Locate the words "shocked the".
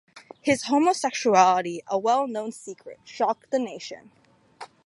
3.03-3.59